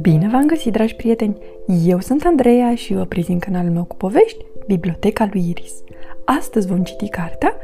Bine 0.00 0.28
v-am 0.28 0.46
găsit, 0.46 0.72
dragi 0.72 0.94
prieteni! 0.94 1.38
Eu 1.84 2.00
sunt 2.00 2.24
Andreea 2.24 2.74
și 2.74 2.94
vă 2.94 3.04
prezint 3.04 3.40
canalul 3.40 3.72
meu 3.72 3.84
cu 3.84 3.96
povești, 3.96 4.44
Biblioteca 4.66 5.28
lui 5.32 5.48
Iris. 5.48 5.72
Astăzi 6.24 6.66
vom 6.66 6.82
citi 6.82 7.08
cartea 7.08 7.56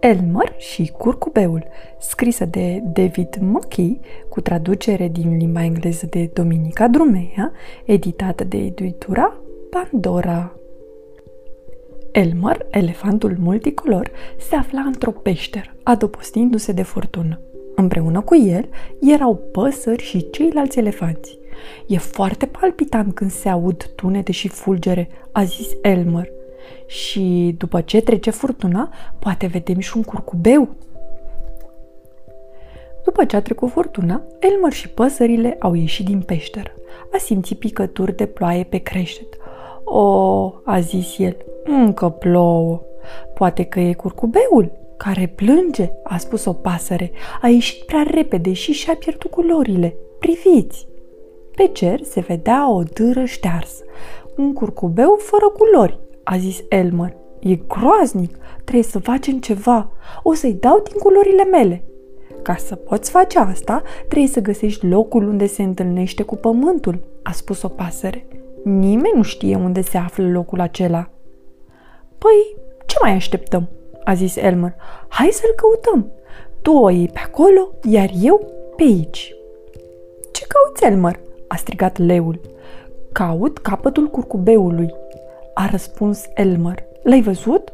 Elmer 0.00 0.54
și 0.56 0.92
Curcubeul, 0.98 1.64
scrisă 1.98 2.44
de 2.44 2.82
David 2.92 3.36
Mockey, 3.40 4.00
cu 4.28 4.40
traducere 4.40 5.08
din 5.08 5.36
limba 5.36 5.64
engleză 5.64 6.06
de 6.06 6.30
Dominica 6.32 6.88
Drumea, 6.88 7.52
editată 7.84 8.44
de 8.44 8.56
editura 8.56 9.36
Pandora. 9.70 10.52
Elmer, 12.12 12.66
elefantul 12.70 13.36
multicolor, 13.38 14.10
se 14.38 14.54
afla 14.54 14.80
într-o 14.80 15.10
peșteră, 15.10 15.76
adăpostindu-se 15.82 16.72
de 16.72 16.82
furtună. 16.82 17.40
Împreună 17.80 18.20
cu 18.20 18.36
el 18.36 18.68
erau 19.00 19.34
păsări 19.52 20.02
și 20.02 20.30
ceilalți 20.30 20.78
elefanți. 20.78 21.38
E 21.86 21.98
foarte 21.98 22.46
palpitant 22.46 23.14
când 23.14 23.30
se 23.30 23.48
aud 23.48 23.90
tunete 23.94 24.32
și 24.32 24.48
fulgere, 24.48 25.08
a 25.32 25.42
zis 25.44 25.68
Elmer. 25.82 26.28
Și 26.86 27.54
după 27.58 27.80
ce 27.80 28.00
trece 28.00 28.30
furtuna, 28.30 28.92
poate 29.18 29.46
vedem 29.46 29.78
și 29.78 29.96
un 29.96 30.02
curcubeu. 30.02 30.68
După 33.04 33.24
ce 33.24 33.36
a 33.36 33.42
trecut 33.42 33.70
furtuna, 33.70 34.22
Elmer 34.38 34.72
și 34.72 34.88
păsările 34.88 35.56
au 35.58 35.74
ieșit 35.74 36.04
din 36.04 36.20
peșteră. 36.20 36.70
A 37.12 37.16
simțit 37.18 37.58
picături 37.58 38.16
de 38.16 38.26
ploaie 38.26 38.62
pe 38.64 38.78
creștet. 38.78 39.36
O, 39.84 40.52
a 40.64 40.80
zis 40.80 41.18
el, 41.18 41.36
încă 41.64 42.08
plouă. 42.08 42.80
Poate 43.34 43.64
că 43.64 43.80
e 43.80 43.92
curcubeul 43.92 44.72
care 44.98 45.32
plânge, 45.34 45.90
a 46.04 46.18
spus 46.18 46.44
o 46.44 46.52
pasăre. 46.52 47.10
A 47.40 47.48
ieșit 47.48 47.84
prea 47.84 48.06
repede 48.10 48.52
și 48.52 48.72
și-a 48.72 48.94
pierdut 48.94 49.30
culorile. 49.30 49.96
Priviți! 50.18 50.86
Pe 51.54 51.66
cer 51.66 52.02
se 52.02 52.20
vedea 52.20 52.70
o 52.70 52.82
dâră 52.82 53.24
ștearsă. 53.24 53.84
Un 54.36 54.52
curcubeu 54.52 55.18
fără 55.20 55.48
culori, 55.48 55.98
a 56.24 56.36
zis 56.36 56.62
Elmer. 56.68 57.16
E 57.40 57.54
groaznic, 57.54 58.36
trebuie 58.64 58.82
să 58.82 58.98
facem 58.98 59.38
ceva. 59.38 59.90
O 60.22 60.34
să-i 60.34 60.52
dau 60.52 60.82
din 60.90 60.98
culorile 60.98 61.44
mele. 61.44 61.82
Ca 62.42 62.56
să 62.56 62.74
poți 62.74 63.10
face 63.10 63.38
asta, 63.38 63.82
trebuie 64.08 64.28
să 64.28 64.40
găsești 64.40 64.86
locul 64.86 65.28
unde 65.28 65.46
se 65.46 65.62
întâlnește 65.62 66.22
cu 66.22 66.36
pământul, 66.36 66.98
a 67.22 67.32
spus 67.32 67.62
o 67.62 67.68
pasăre. 67.68 68.26
Nimeni 68.64 69.16
nu 69.16 69.22
știe 69.22 69.56
unde 69.56 69.80
se 69.80 69.98
află 69.98 70.28
locul 70.28 70.60
acela. 70.60 71.10
Păi, 72.18 72.56
ce 72.86 72.96
mai 73.02 73.12
așteptăm? 73.12 73.68
A 74.08 74.14
zis 74.14 74.36
Elmer. 74.36 74.74
Hai 75.08 75.28
să-l 75.32 75.52
căutăm. 75.56 76.10
Tu 76.62 76.72
o 76.72 76.90
iei 76.90 77.08
pe 77.08 77.20
acolo, 77.24 77.68
iar 77.90 78.10
eu 78.22 78.40
pe 78.76 78.82
aici. 78.82 79.34
Ce 80.32 80.44
cauți, 80.48 80.84
Elmer? 80.84 81.20
a 81.48 81.56
strigat 81.56 81.98
leul. 81.98 82.40
Caut 83.12 83.58
capătul 83.58 84.06
curcubeului, 84.06 84.94
a 85.54 85.68
răspuns 85.70 86.24
Elmer. 86.34 86.84
L-ai 87.02 87.20
văzut? 87.20 87.72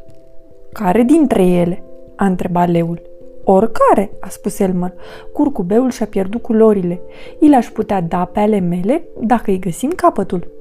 Care 0.71 1.01
dintre 1.01 1.45
ele? 1.45 1.83
a 2.15 2.25
întrebat 2.25 2.69
leul. 2.69 3.01
Oricare, 3.43 4.11
a 4.19 4.27
spus 4.29 4.59
Elmer. 4.59 4.93
Curcubeul 5.33 5.89
și-a 5.89 6.05
pierdut 6.05 6.41
culorile. 6.41 7.01
I 7.39 7.49
l-aș 7.49 7.67
putea 7.67 8.01
da 8.01 8.25
pe 8.25 8.39
ale 8.39 8.59
mele 8.59 9.07
dacă 9.19 9.51
îi 9.51 9.59
găsim 9.59 9.89
capătul. 9.89 10.51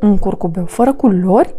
Un 0.00 0.18
curcubeu 0.18 0.64
fără 0.64 0.92
culori? 0.92 1.54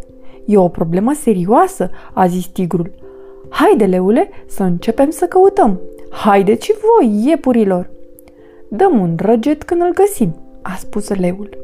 E 0.45 0.57
o 0.57 0.67
problemă 0.67 1.13
serioasă, 1.13 1.89
a 2.13 2.27
zis 2.27 2.45
tigrul. 2.45 3.07
Haide, 3.49 3.85
leule, 3.85 4.29
să 4.45 4.63
începem 4.63 5.09
să 5.09 5.25
căutăm. 5.25 5.79
Haideți 6.09 6.65
și 6.65 6.73
voi, 6.73 7.27
iepurilor. 7.27 7.89
Dăm 8.69 8.99
un 8.99 9.15
răget 9.17 9.63
când 9.63 9.81
îl 9.81 9.93
găsim, 9.93 10.35
a 10.61 10.75
spus 10.79 11.09
leul. 11.09 11.57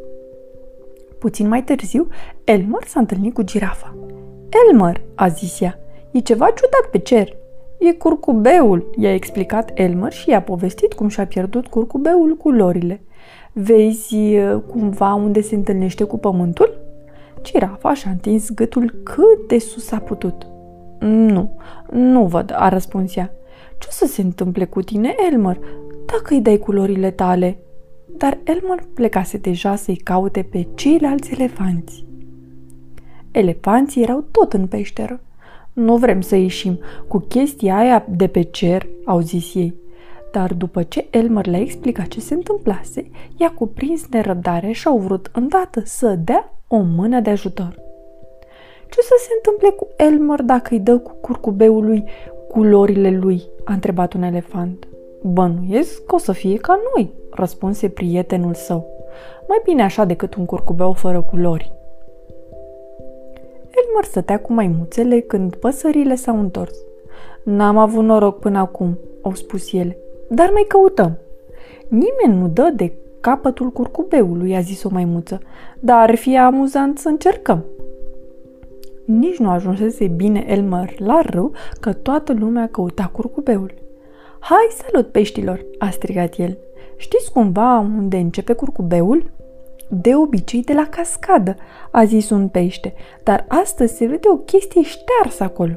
Puțin 1.19 1.47
mai 1.47 1.63
târziu, 1.63 2.07
Elmer 2.43 2.83
s-a 2.87 2.99
întâlnit 2.99 3.33
cu 3.33 3.41
girafa. 3.41 3.95
Elmer, 4.67 5.01
a 5.15 5.27
zis 5.27 5.61
ea, 5.61 5.79
e 6.11 6.19
ceva 6.19 6.45
ciudat 6.45 6.89
pe 6.91 6.97
cer. 6.97 7.37
E 7.77 7.93
curcubeul, 7.93 8.89
i-a 8.97 9.13
explicat 9.13 9.71
Elmer 9.73 10.11
și 10.11 10.29
i-a 10.29 10.41
povestit 10.41 10.93
cum 10.93 11.07
și-a 11.07 11.25
pierdut 11.25 11.67
curcubeul 11.67 12.35
culorile. 12.37 13.01
Vezi 13.53 14.15
uh, 14.15 14.61
cumva 14.67 15.13
unde 15.13 15.41
se 15.41 15.55
întâlnește 15.55 16.03
cu 16.03 16.17
pământul? 16.17 16.77
Girafa 17.41 17.93
și-a 17.93 18.11
întins 18.11 18.49
gâtul 18.49 18.95
cât 19.03 19.47
de 19.47 19.57
sus 19.57 19.91
a 19.91 19.97
putut. 19.97 20.47
Nu, 21.07 21.57
nu 21.91 22.25
văd, 22.25 22.53
a 22.55 22.69
răspuns 22.69 23.15
ea. 23.15 23.31
Ce 23.77 23.87
o 23.89 23.91
să 23.91 24.05
se 24.05 24.21
întâmple 24.21 24.65
cu 24.65 24.81
tine, 24.81 25.15
Elmer, 25.31 25.59
dacă 26.05 26.33
îi 26.33 26.41
dai 26.41 26.57
culorile 26.57 27.11
tale? 27.11 27.57
dar 28.17 28.37
Elmer 28.43 28.87
plecase 28.93 29.37
deja 29.37 29.75
să-i 29.75 29.95
caute 29.95 30.41
pe 30.41 30.67
ceilalți 30.75 31.33
elefanți. 31.33 32.05
Elefanții 33.31 34.01
erau 34.01 34.25
tot 34.31 34.53
în 34.53 34.67
peșteră. 34.67 35.19
Nu 35.73 35.97
vrem 35.97 36.21
să 36.21 36.35
ieșim 36.35 36.79
cu 37.07 37.17
chestia 37.17 37.77
aia 37.77 38.05
de 38.09 38.27
pe 38.27 38.41
cer, 38.41 38.87
au 39.05 39.19
zis 39.19 39.55
ei. 39.55 39.73
Dar 40.31 40.53
după 40.53 40.83
ce 40.83 41.07
Elmer 41.09 41.45
le-a 41.45 41.59
explicat 41.59 42.07
ce 42.07 42.19
se 42.19 42.33
întâmplase, 42.33 43.09
i-a 43.37 43.51
cuprins 43.51 44.07
nerăbdare 44.07 44.71
și 44.71 44.87
au 44.87 44.97
vrut 44.97 45.29
îndată 45.33 45.81
să 45.83 46.15
dea 46.23 46.53
o 46.67 46.77
mână 46.77 47.19
de 47.19 47.29
ajutor. 47.29 47.84
Ce 48.95 49.01
să 49.01 49.13
se 49.17 49.29
întâmple 49.35 49.69
cu 49.69 49.87
Elmer 49.95 50.41
dacă 50.41 50.67
îi 50.71 50.79
dă 50.79 50.97
cu 50.97 51.15
curcubeului 51.21 52.03
culorile 52.47 53.17
lui? 53.17 53.43
a 53.63 53.73
întrebat 53.73 54.13
un 54.13 54.21
elefant. 54.21 54.87
Bănuiesc 55.21 56.05
că 56.05 56.15
o 56.15 56.17
să 56.17 56.31
fie 56.31 56.57
ca 56.57 56.79
noi, 56.93 57.13
răspunse 57.31 57.89
prietenul 57.89 58.53
său. 58.53 58.87
Mai 59.47 59.61
bine 59.63 59.83
așa 59.83 60.05
decât 60.05 60.35
un 60.35 60.45
curcubeu 60.45 60.93
fără 60.93 61.21
culori. 61.21 61.71
Elmer 63.69 64.03
stătea 64.03 64.39
cu 64.39 64.53
maimuțele 64.53 65.19
când 65.19 65.55
păsările 65.55 66.15
s-au 66.15 66.39
întors. 66.39 66.75
N-am 67.43 67.77
avut 67.77 68.03
noroc 68.03 68.39
până 68.39 68.57
acum, 68.57 68.97
au 69.21 69.33
spus 69.33 69.73
ele, 69.73 69.97
dar 70.29 70.49
mai 70.51 70.65
căutăm. 70.67 71.17
Nimeni 71.87 72.41
nu 72.41 72.47
dă 72.47 72.71
de 72.75 72.93
capătul 73.19 73.69
curcubeului, 73.69 74.55
a 74.55 74.59
zis 74.59 74.83
o 74.83 74.89
maimuță, 74.91 75.39
dar 75.79 76.09
ar 76.09 76.15
fi 76.15 76.37
amuzant 76.37 76.97
să 76.97 77.07
încercăm. 77.07 77.63
Nici 79.05 79.37
nu 79.37 79.49
ajunsese 79.49 80.07
bine 80.07 80.45
Elmer 80.47 80.99
la 80.99 81.21
râu 81.21 81.51
că 81.79 81.93
toată 81.93 82.33
lumea 82.33 82.67
căuta 82.67 83.09
curcubeul. 83.13 83.73
Hai, 84.39 84.67
salut 84.83 85.11
peștilor!" 85.11 85.65
a 85.77 85.89
strigat 85.89 86.37
el. 86.37 86.57
Știți 86.97 87.31
cumva 87.31 87.79
unde 87.79 88.17
începe 88.17 88.53
curcubeul? 88.53 89.31
De 89.89 90.15
obicei 90.15 90.61
de 90.61 90.73
la 90.73 90.87
cascadă, 90.87 91.55
a 91.91 92.03
zis 92.03 92.29
un 92.29 92.47
pește, 92.47 92.93
dar 93.23 93.45
astăzi 93.47 93.95
se 93.95 94.05
vede 94.05 94.27
o 94.31 94.35
chestie 94.35 94.81
ștearsă 94.81 95.43
acolo. 95.43 95.73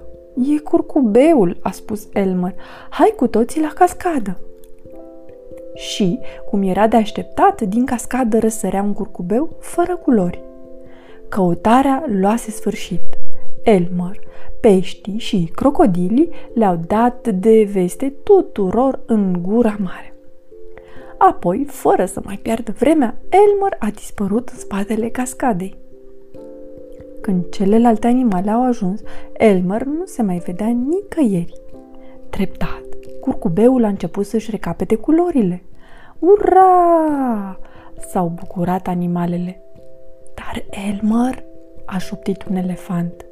E 0.57 0.59
curcubeul, 0.59 1.59
a 1.63 1.71
spus 1.71 2.09
Elmer. 2.13 2.55
Hai 2.91 3.13
cu 3.17 3.27
toții 3.27 3.61
la 3.61 3.73
cascadă. 3.75 4.41
Și, 5.75 6.19
cum 6.51 6.63
era 6.63 6.87
de 6.87 6.97
așteptat, 6.97 7.61
din 7.61 7.85
cascadă 7.85 8.39
răsărea 8.39 8.83
un 8.83 8.93
curcubeu 8.93 9.57
fără 9.61 9.97
culori. 9.97 10.48
Căutarea 11.29 12.05
luase 12.07 12.51
sfârșit. 12.51 13.19
Elmer, 13.63 14.21
peștii 14.61 15.19
și 15.19 15.51
crocodilii 15.55 16.31
le-au 16.55 16.81
dat 16.87 17.29
de 17.29 17.69
veste 17.73 18.15
tuturor 18.23 19.03
în 19.07 19.39
gura 19.43 19.77
mare. 19.79 20.15
Apoi, 21.19 21.65
fără 21.69 22.05
să 22.05 22.21
mai 22.25 22.39
piardă 22.43 22.73
vremea, 22.79 23.21
Elmer 23.29 23.77
a 23.79 23.91
dispărut 23.95 24.49
în 24.49 24.59
spatele 24.59 25.09
cascadei. 25.09 25.77
Când 27.21 27.49
celelalte 27.49 28.07
animale 28.07 28.51
au 28.51 28.67
ajuns, 28.67 29.03
Elmer 29.33 29.83
nu 29.83 30.05
se 30.05 30.23
mai 30.23 30.39
vedea 30.39 30.67
nicăieri. 30.67 31.61
Treptat, 32.31 32.83
curcubeul 33.21 33.85
a 33.85 33.89
început 33.89 34.27
să-și 34.27 34.51
recapete 34.51 34.95
culorile. 34.95 35.63
Ura! 36.19 37.59
S-au 38.11 38.33
bucurat 38.35 38.87
animalele. 38.87 39.63
Dar 40.53 40.65
Elmer, 40.87 41.45
a 41.85 41.99
șoptit 41.99 42.45
un 42.51 42.57
elefant. 42.57 43.27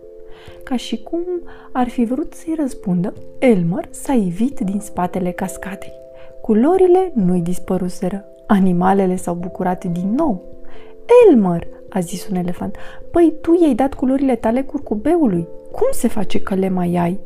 Ca 0.62 0.76
și 0.76 1.02
cum 1.02 1.24
ar 1.72 1.88
fi 1.88 2.04
vrut 2.04 2.32
să-i 2.34 2.54
răspundă, 2.58 3.14
Elmer 3.38 3.88
s-a 3.90 4.12
ivit 4.12 4.60
din 4.60 4.80
spatele 4.80 5.30
cascadei. 5.30 5.92
Culorile 6.40 7.12
nu-i 7.14 7.40
dispăruseră. 7.40 8.24
Animalele 8.46 9.16
s-au 9.16 9.34
bucurat 9.34 9.84
din 9.84 10.14
nou. 10.14 10.44
Elmer, 11.28 11.66
a 11.88 12.00
zis 12.00 12.28
un 12.28 12.36
elefant, 12.36 12.76
păi 13.10 13.34
tu 13.40 13.58
i-ai 13.60 13.74
dat 13.74 13.94
culorile 13.94 14.36
tale 14.36 14.62
curcubeului. 14.62 15.48
Cum 15.72 15.88
se 15.90 16.08
face 16.08 16.40
că 16.40 16.54
le 16.54 16.68
mai 16.68 16.96
ai? 16.96 17.20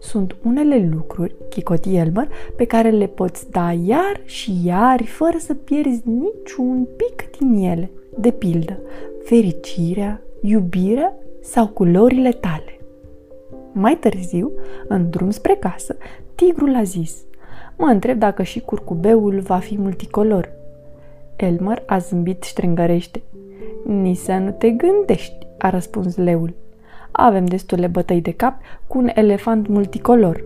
Sunt 0.00 0.36
unele 0.44 0.88
lucruri, 0.92 1.34
chicoti 1.48 1.96
Elmer, 1.96 2.28
pe 2.56 2.64
care 2.64 2.90
le 2.90 3.06
poți 3.06 3.50
da 3.50 3.72
iar 3.86 4.20
și 4.24 4.52
iar 4.64 5.02
fără 5.04 5.36
să 5.38 5.54
pierzi 5.54 6.02
niciun 6.04 6.88
pic 6.96 7.38
din 7.38 7.54
ele. 7.54 7.90
De 8.20 8.30
pildă, 8.30 8.80
fericirea, 9.28 10.20
iubirea 10.42 11.14
sau 11.42 11.66
culorile 11.68 12.30
tale. 12.30 12.78
Mai 13.72 13.96
târziu, 13.96 14.52
în 14.88 15.10
drum 15.10 15.30
spre 15.30 15.54
casă, 15.54 15.96
tigrul 16.34 16.74
a 16.74 16.82
zis– 16.82 17.16
Mă 17.78 17.86
întreb 17.86 18.18
dacă 18.18 18.42
și 18.42 18.60
curcubeul 18.60 19.40
va 19.40 19.58
fi 19.58 19.78
multicolor. 19.78 20.52
Elmer 21.36 21.82
a 21.86 21.98
zâmbit 21.98 22.42
ștrengărește. 22.42 23.22
Nici 23.84 24.16
să 24.16 24.32
nu 24.32 24.50
te 24.50 24.70
gândești, 24.70 25.46
a 25.58 25.70
răspuns 25.70 26.16
leul. 26.16 26.54
Avem 27.10 27.44
destule 27.44 27.86
bătăi 27.86 28.20
de 28.20 28.32
cap 28.32 28.54
cu 28.86 28.98
un 28.98 29.10
elefant 29.14 29.66
multicolor. 29.66 30.44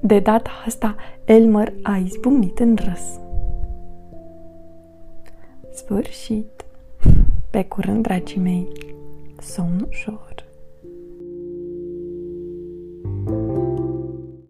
De 0.00 0.18
data 0.18 0.50
asta, 0.66 0.94
Elmer 1.24 1.72
a 1.82 1.96
izbucnit 1.96 2.58
în 2.58 2.76
râs. 2.84 3.20
Sfârșit. 5.72 6.55
Pe 7.56 7.64
curând, 7.64 8.02
dragii 8.02 8.40
mei, 8.40 8.68
somn 9.40 9.86
ușor. 9.88 10.35